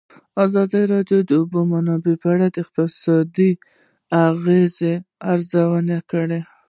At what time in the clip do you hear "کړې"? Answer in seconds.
6.11-6.39